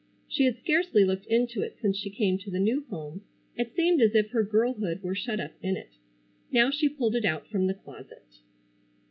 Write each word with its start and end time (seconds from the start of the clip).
She 0.27 0.45
had 0.45 0.57
scarcely 0.57 1.05
looked 1.05 1.27
into 1.27 1.61
it 1.61 1.77
since 1.79 1.95
she 1.95 2.09
came 2.09 2.39
to 2.39 2.49
the 2.49 2.57
new 2.59 2.85
home. 2.89 3.21
It 3.55 3.75
seemed 3.75 4.01
as 4.01 4.15
if 4.15 4.31
her 4.31 4.41
girlhood 4.41 5.03
were 5.03 5.13
shut 5.13 5.39
up 5.39 5.51
in 5.61 5.77
it. 5.77 5.91
Now 6.51 6.71
she 6.71 6.89
pulled 6.89 7.15
it 7.15 7.23
out 7.23 7.47
from 7.47 7.67
the 7.67 7.75
closet. 7.75 8.25